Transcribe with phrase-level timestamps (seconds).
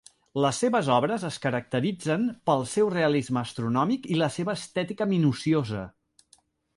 [0.43, 5.85] Les seves obres es caracteritzen pel seu realisme astronòmic i la seva estètica minuciosa.